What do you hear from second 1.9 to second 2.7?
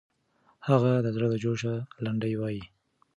لنډۍ وایي.